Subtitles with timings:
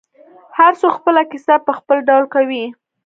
[0.57, 2.65] هر څوک خپله کیسه په خپل ډول کوي.